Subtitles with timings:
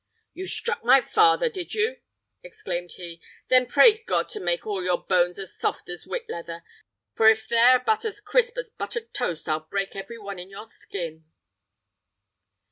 [0.33, 1.97] "You struck my father, did you?"
[2.41, 6.63] exclaimed he; "then pray God to make all your bones as soft as whit leather,
[7.13, 10.65] for if they're but as crisp as buttered toast, I'll break every one in your
[10.65, 11.25] skin!"